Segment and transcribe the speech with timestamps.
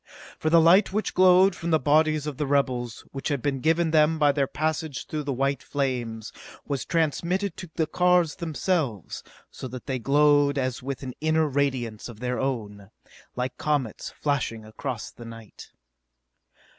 [0.39, 3.91] ]For the light which glowed from the bodies of the rebels, which had been given
[3.91, 6.33] them by their passage through the white flames,
[6.65, 12.09] was transmitted to the cars themselves, so that they glowed as with an inner radiance
[12.09, 12.89] of their own
[13.35, 15.69] like comets flashing across the night.